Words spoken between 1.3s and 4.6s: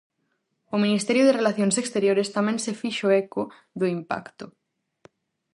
Relacións Exteriores tamén se fixo eco do "impacto".